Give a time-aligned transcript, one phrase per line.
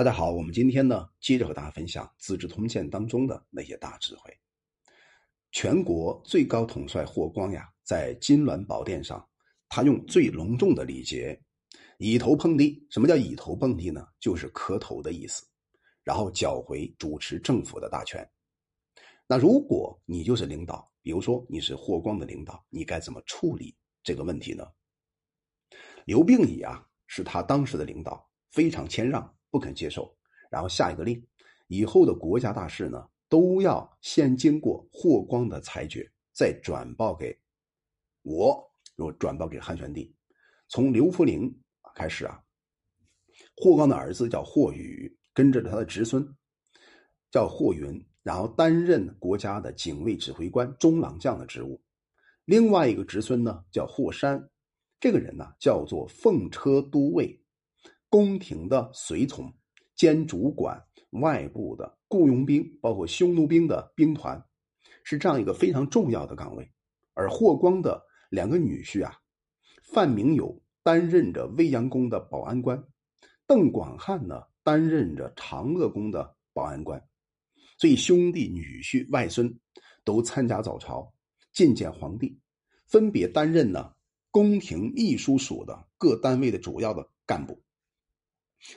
[0.00, 4.34] 大家好，我们今天呢，接着和大家分享《资治通鉴》当中的那些大智慧。
[5.52, 9.22] 全国最高统帅霍光呀，在金銮宝殿上，
[9.68, 11.38] 他用最隆重的礼节，
[11.98, 12.82] 以头碰地。
[12.88, 14.08] 什么叫以头碰地呢？
[14.18, 15.46] 就是磕头的意思。
[16.02, 18.26] 然后缴回主持政府的大权。
[19.26, 24.66] 那如果你就是领导，比如说你是霍光的领导，你该怎么处理这个问题呢？
[26.06, 29.36] 刘病已啊，是他当时的领导，非常谦让。
[29.50, 30.16] 不肯接受，
[30.50, 31.20] 然后下一个令，
[31.66, 37.36] 以后的国家大事呢，都要先经过霍光的裁决，再转报给
[38.22, 40.14] 我，又转报给汉宣帝。
[40.68, 41.52] 从刘弗陵
[41.94, 42.40] 开始啊，
[43.56, 46.24] 霍光的儿子叫霍宇，跟着他的侄孙
[47.30, 51.82] 叫霍云，然后担任国家的警卫指挥官、中郎将的职务。
[52.44, 54.48] 另外一个侄孙呢，叫霍山，
[55.00, 57.40] 这个人呢，叫做奉车都尉。
[58.10, 59.50] 宫廷的随从
[59.94, 64.44] 兼主管外部的雇佣兵，包括匈奴兵的兵团，
[65.04, 66.68] 是这样一个非常重要的岗位。
[67.14, 69.16] 而霍光的两个女婿啊，
[69.84, 72.82] 范明友担任着未央宫的保安官，
[73.46, 77.00] 邓广汉呢担任着长乐宫的保安官。
[77.78, 79.56] 所以兄弟、女婿、外孙
[80.04, 81.12] 都参加早朝
[81.54, 82.36] 觐见皇帝，
[82.86, 83.94] 分别担任呢
[84.32, 87.62] 宫廷秘书署的各单位的主要的干部。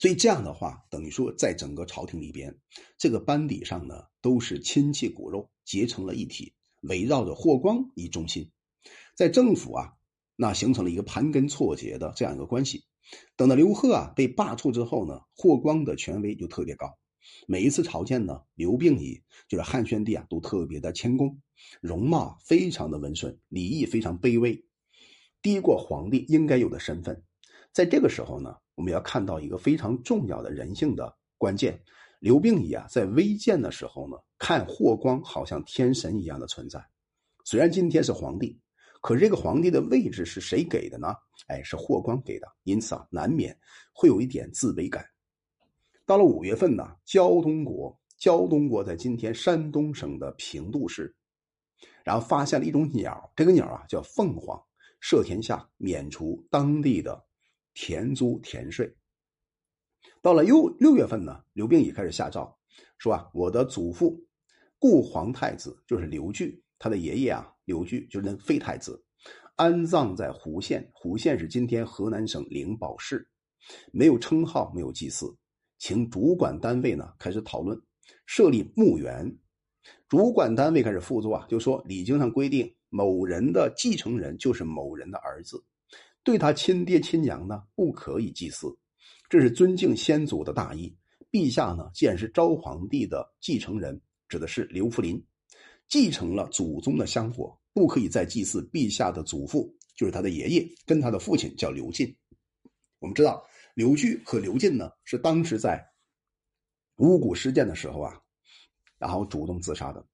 [0.00, 2.58] 所以这样的话，等于说，在整个朝廷里边，
[2.98, 8.50] 这个班底上呢，都是亲戚骨肉结成了一体，围绕着霍光以中心，
[9.14, 9.92] 在政府啊，
[10.34, 12.84] 那形成了一个盘根错节的这样一个关系。
[13.36, 16.98] 等到刘贺啊被罢黜之后呢，霍光的权威就特别高，
[17.46, 21.40] 每一次朝见呢，刘病已就是汉宣帝啊，都特别的谦恭，
[21.80, 24.64] 容貌非常的温顺，礼仪非常卑微，
[25.40, 27.22] 低过皇帝应该有的身份。
[27.72, 28.56] 在这个时候呢。
[28.78, 31.82] 我们要看到一个非常重要的人性的关键，
[32.20, 36.80] 刘病已啊，在危贱的时候呢，看霍光好像天神一样的存在。
[37.42, 38.56] 虽然今天是皇帝，
[39.00, 41.12] 可这个皇帝的位置是谁给的呢？
[41.48, 43.58] 哎，是霍光给的，因此啊，难免
[43.92, 45.04] 会有一点自卑感。
[46.06, 51.12] 到了五月份呢，胶东国，胶东国在今天山东省的平度市，
[52.04, 54.56] 然后发现了一种鸟，这个鸟啊叫凤凰，
[55.02, 57.24] 赦天下，免除当地的。
[57.80, 58.92] 田租田税。
[60.20, 62.58] 到了六六月份呢，刘病已开始下诏，
[62.98, 64.20] 说啊，我的祖父
[64.80, 69.00] 故皇太子就是刘据，他的爷爷啊，刘据就是那废太子，
[69.54, 70.90] 安葬在湖县。
[70.92, 73.24] 湖县是今天河南省灵宝市，
[73.92, 75.32] 没有称号，没有祭祀，
[75.78, 77.80] 请主管单位呢开始讨论
[78.26, 79.38] 设立墓园。
[80.08, 85.64] 主管单位开始复作啊，就说礼经上规定，某人的继承人就是某人的儿子。
[86.28, 88.66] 对他亲爹亲娘呢，不可以祭祀，
[89.30, 90.94] 这是尊敬先祖的大义。
[91.30, 95.24] 陛下呢，既然是昭皇帝的继承人，指的是刘弗林，
[95.88, 102.14] 继承了祖宗的香火，不可以再祭祀陛下的祖父，就是他的爷爷，跟他的父亲叫刘进。
[102.98, 105.82] 我们知道，刘据和刘进呢，是当时在
[106.96, 108.20] 五谷事件的时候啊，
[108.98, 110.06] 然后主动自杀的。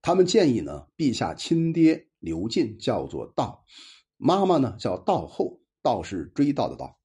[0.00, 3.64] 他们建议呢，陛下亲爹刘进叫做道。
[4.22, 7.00] 妈妈呢叫道后，道是追悼的道。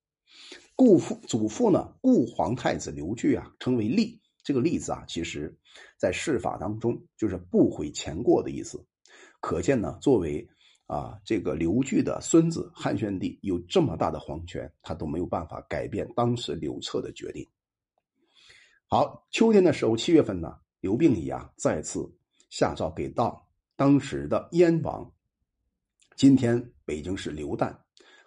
[0.76, 4.22] 故父祖父呢，故皇太子刘据啊，称为立。
[4.44, 5.58] 这个立字啊，其实，
[5.98, 8.86] 在释法当中就是不悔前过的意思。
[9.40, 10.46] 可见呢，作为
[10.88, 17.48] 啊这个刘据的孙子，汉宣帝有这么大的皇权，他都没有办法改变当时刘彻的决定。
[18.88, 22.06] 好，秋天的时候，七月份呢，刘病已啊再次
[22.50, 25.10] 下诏给到当时的燕王。
[26.16, 27.76] 今天北京市刘旦，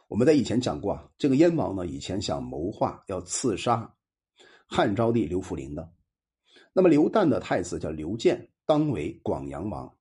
[0.08, 3.94] 我们在以前讲过啊，这个燕王呢，以前想谋划要刺杀
[4.66, 5.92] 汉昭帝刘弗陵的。
[6.72, 9.94] 那么刘旦的太子叫刘建，当为广阳王，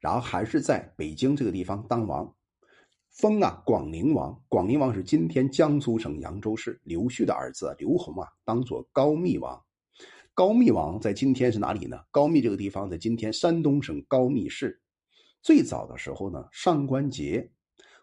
[0.00, 2.34] 然后还是在北京这个地方当王，
[3.10, 4.42] 封啊广陵王。
[4.48, 9.62] 广陵王是今天江苏省扬州市刘旭的儿子刘宏啊，当做高密王。
[10.32, 12.00] 高密王在今天是哪里呢？
[12.10, 14.80] 高密这个地方在今天山东省高密市。
[15.42, 17.50] 最早的时候呢，上官桀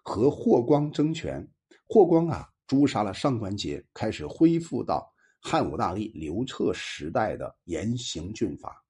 [0.03, 1.47] 和霍光争权，
[1.87, 5.11] 霍光啊诛杀了上官桀，开始恢复到
[5.41, 8.83] 汉武大帝刘彻时代的严刑峻法，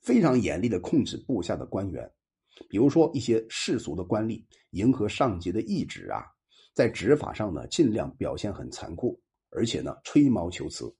[0.00, 2.10] 非常严厉的控制部下的官员，
[2.68, 6.24] 比如说一些世俗的官吏，迎合上级的意志啊，
[6.74, 9.20] 在执法上呢尽量表现很残酷，
[9.50, 10.94] 而且呢吹毛求疵，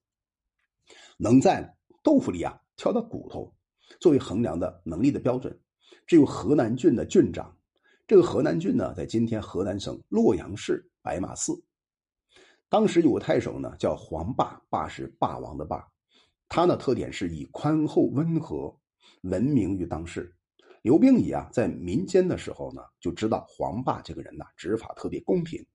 [1.16, 3.54] 能在豆腐里啊挑到骨头，
[4.00, 5.58] 作为衡量的能力的标准。
[6.06, 7.55] 只有河南郡的郡长，
[8.06, 11.60] 这个河南郡呢，在今天河南省洛阳市白马寺。
[12.68, 15.84] 当时有个太守呢，叫黄霸，霸是霸王的霸。
[16.48, 18.72] 他呢特点是以宽厚温和
[19.22, 20.32] 闻名于当世。
[20.82, 25.66] 刘病已啊在民间的时候呢，就知道黄霸这个人呢执法特别公平，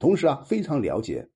[0.00, 1.28] 同时啊非常了解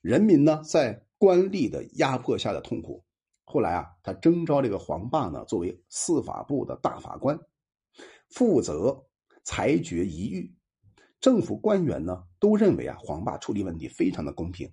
[0.00, 3.02] 人民呢在官吏的压迫下的痛苦。
[3.42, 7.36] 后来啊，他征召这个黄霸呢作为司法部的大法官，
[8.28, 9.04] 负责
[9.42, 10.54] 裁决一狱。
[11.20, 14.72] 政府官员呢都认为啊黄霸处理问题非常的公平，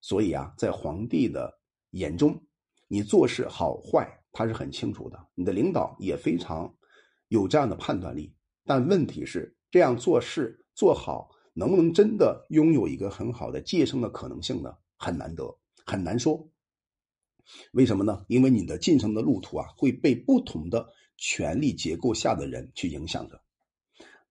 [0.00, 1.60] 所以啊在皇帝的
[1.90, 2.42] 眼中。
[2.88, 5.26] 你做事好坏，他是很清楚的。
[5.34, 6.72] 你的领导也非常
[7.26, 8.32] 有这样的判断力。
[8.64, 14.72] 但问题是，这样做事做好，能不能真的拥有一个很好的晋升的可能性呢？
[14.96, 16.48] 很难得，很难说。
[17.72, 18.24] 为什么呢？
[18.28, 23.42] 因为你的晋升的路途啊，会被不同的权力结构下的人去影响着。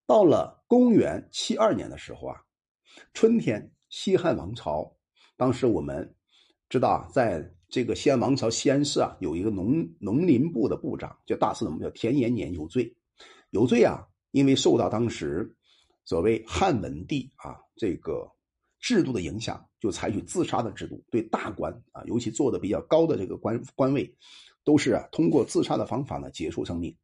[0.08, 2.42] 到了公元七二年的时候啊，
[3.14, 4.96] 春天，西汉王朝，
[5.38, 6.16] 当时我们
[6.70, 7.52] 知道啊，在。
[7.68, 12.96] 这个西安王朝西安市啊，有一个农农林部的部长叫大司农，叫田延年有罪，
[13.50, 15.54] 有罪啊，因为受到当时
[16.06, 18.32] 所谓汉文帝啊这个
[18.80, 24.16] 制度的影响，就采取自杀的制度，对大官啊，尤其做的比较高的这个官官位，
[24.64, 26.96] 都是啊通过自杀的方法呢结束生命。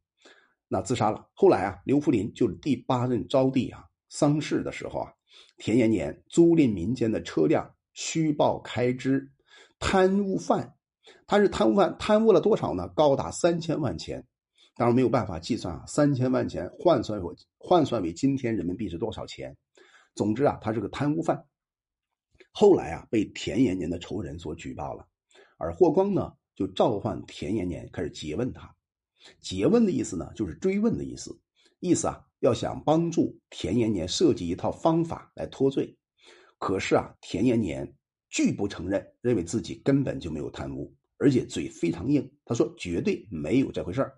[0.73, 1.27] 那自杀了。
[1.33, 5.12] 后来啊，刘弗林就是第八任昭帝啊，丧事的时候啊，
[5.57, 9.29] 田延年租赁民间的车辆，虚报开支。
[9.79, 10.75] 贪污犯，
[11.27, 12.88] 他是贪污犯，贪污了多少呢？
[12.95, 14.25] 高达三千万钱，
[14.75, 19.57] 当然没有办法计算啊，三千万钱换算为换算为今天人民币是多少钱？
[20.15, 21.45] 总之啊，他是个贪污犯。
[22.53, 25.06] 后来啊，被田延年的仇人所举报了，
[25.57, 28.73] 而霍光呢，就召唤田延年开始诘问他。
[29.41, 31.39] 诘问的意思呢，就是追问的意思，
[31.79, 35.97] 意思啊，要想帮助田延年设计一套方法来脱罪。
[36.57, 37.95] 可是啊，田延年。
[38.33, 42.31] 拒不承认，认为自己根本就没有贪污，而且嘴非常硬。
[42.45, 44.18] 他说绝对没有这回事儿。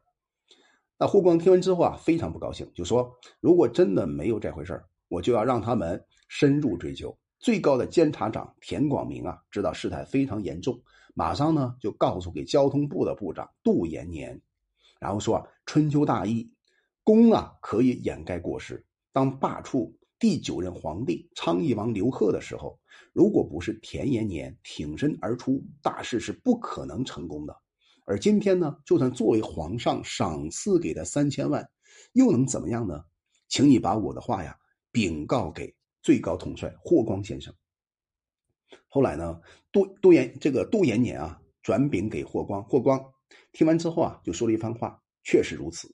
[1.00, 3.12] 那霍光听完之后啊，非常不高兴，就说
[3.42, 10.80] ：“如果真的没有这回事儿，我就要让他们深入追究。”最高的监察长田广明啊，知道事态非常严重，
[11.16, 14.40] 马上呢就告诉给交通部的部长杜延年，
[15.04, 16.50] 然后说啊：“春秋大义，
[17.04, 18.84] 功啊可以掩盖过失。
[19.12, 22.80] 当罢黜第九任皇帝昌邑王刘贺的时候。”
[23.12, 27.56] 如果不是田延年挺身而出，大事是不可能成功的。
[28.06, 31.68] 而今天呢，就算作为皇上赏赐给他三千万，
[32.14, 33.04] 又能怎么样呢？
[33.50, 34.58] 请你把我的话呀
[34.92, 37.54] 禀告给最高统帅霍光先生。
[38.88, 39.40] 后来呢，
[39.72, 43.13] 杜杜延这个杜延年啊转禀给霍光，霍光
[43.52, 45.94] 听完之后啊就说了一番话，确实如此。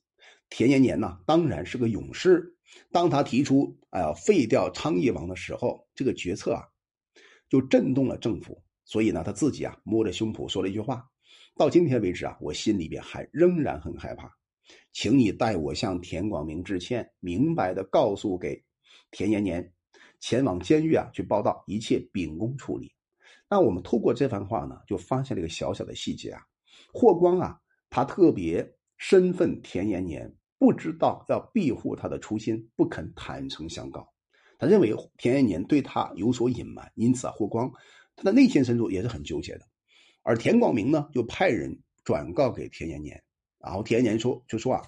[0.49, 2.55] 田延年呢当然是个勇士，
[2.91, 6.63] 当他提出哎呀废掉昌邑王的时候，这个决策啊。
[7.49, 11.03] 就震动了政府，所以呢，他自己啊摸着胸脯说了一句话
[11.57, 14.31] ：“到今天为止啊，我心里边还仍然很害怕，
[14.93, 18.63] 请你代我向田广明致歉，明白的告诉给
[19.09, 19.73] 田延年，
[20.19, 22.93] 前往监狱啊去报道，一切秉公处理。”
[23.49, 26.43] 那我们透过这番话呢，就发现了一个小小的细节啊，
[26.93, 27.59] 霍光啊，
[27.89, 34.07] 他特别身份田延年，不知道要庇护他的初心，不肯坦诚相告。
[34.57, 37.71] 他认为田延年对他有所隐瞒，因此啊，霍光
[38.15, 39.65] 他的内心深处也是很纠结的。
[40.21, 43.23] 而田广明呢，就派人转告给田延年，
[43.57, 44.83] 然后田延年说：“就说啊，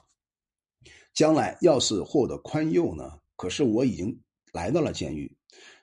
[1.14, 5.34] 将来要是获得宽宥呢，可是我已经来到了监狱，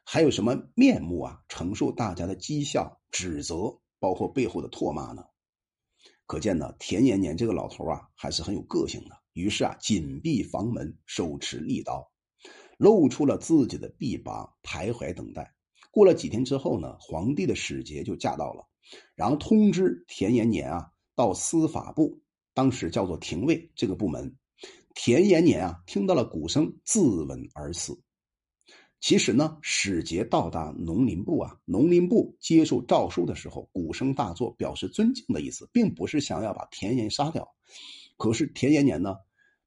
[0.05, 5.25] 还有什么面目啊，承受大家的讥笑、指责，包括背后的唾骂呢？
[6.29, 9.17] 可见呢，田延年这个老头啊，还是很有个性的。
[9.33, 12.09] 于是啊，紧闭房门，手持利刀。”
[12.77, 15.53] 露出了自己的臂膀，徘徊等待。
[15.91, 18.69] 过了几天之后呢，皇帝的使节就驾到了，
[19.17, 22.21] 然后通知田延年啊到司法部，
[22.55, 24.37] 当时叫做廷尉这个部门。
[24.95, 27.99] 田延年啊听到了鼓声，自刎而死。
[29.01, 37.49] 其实呢，使节到达农林部啊，农林部接受诏书的时候，鼓声大作，表示尊敬的意思，并不是想要把田延杀掉。
[38.17, 39.17] 可是田延年呢，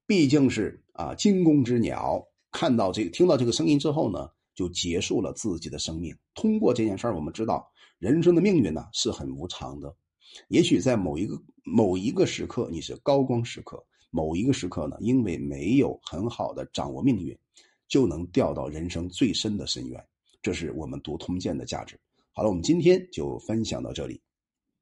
[0.06, 2.28] 毕竟是啊惊弓之鸟。
[2.52, 6.14] 看到这个，听到这个声音之后呢，就结束了自己的生命。
[6.36, 9.96] 通过这件事儿，我们知道人生的命运呢是很无常的。
[10.50, 17.38] 也许在某一个某一个时刻你是高光时刻，某一个时刻呢，因为没有很好的掌握命运，
[17.92, 20.08] 就能掉到人生最深的深渊。
[20.42, 22.00] 这是我们读《通鉴》的价值。
[22.32, 24.22] 好了，我们今天就分享到这里。